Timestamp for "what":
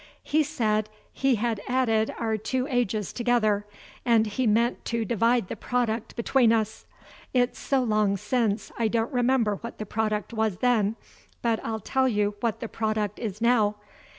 9.57-9.77, 12.39-12.61